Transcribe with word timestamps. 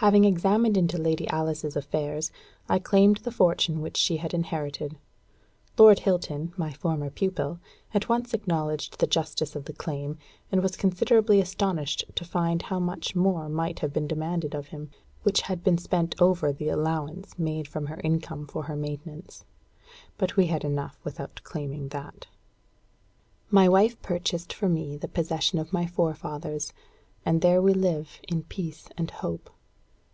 Having 0.00 0.26
examined 0.26 0.76
into 0.76 0.96
Lady 0.96 1.26
Alice's 1.26 1.74
affairs, 1.74 2.30
I 2.68 2.78
claimed 2.78 3.16
the 3.16 3.32
fortune 3.32 3.80
which 3.80 3.96
she 3.96 4.18
had 4.18 4.32
inherited. 4.32 4.96
Lord 5.76 5.98
Hilton, 5.98 6.52
my 6.56 6.72
former 6.72 7.10
pupil, 7.10 7.58
at 7.92 8.08
once 8.08 8.32
acknowledged 8.32 9.00
the 9.00 9.08
justice 9.08 9.56
of 9.56 9.64
the 9.64 9.72
claim, 9.72 10.16
and 10.52 10.62
was 10.62 10.76
considerably 10.76 11.40
astonished 11.40 12.04
to 12.14 12.24
find 12.24 12.62
how 12.62 12.78
much 12.78 13.16
more 13.16 13.48
might 13.48 13.80
have 13.80 13.92
been 13.92 14.06
demanded 14.06 14.54
of 14.54 14.68
him, 14.68 14.88
which 15.24 15.40
had 15.40 15.64
been 15.64 15.78
spent 15.78 16.14
over 16.22 16.52
the 16.52 16.68
allowance 16.68 17.36
made 17.36 17.66
from 17.66 17.86
her 17.86 18.00
income 18.04 18.46
for 18.46 18.62
her 18.66 18.76
maintenance. 18.76 19.44
But 20.16 20.36
we 20.36 20.46
had 20.46 20.64
enough 20.64 20.96
without 21.02 21.40
claiming 21.42 21.88
that. 21.88 22.28
My 23.50 23.68
wife 23.68 24.00
purchased 24.00 24.52
for 24.52 24.68
me 24.68 24.96
the 24.96 25.08
possession 25.08 25.58
of 25.58 25.72
my 25.72 25.86
forefathers, 25.88 26.72
and 27.26 27.40
there 27.42 27.60
we 27.60 27.74
live 27.74 28.20
in 28.28 28.44
peace 28.44 28.88
and 28.96 29.10
hope. 29.10 29.50